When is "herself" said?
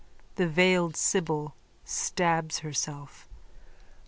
2.61-3.29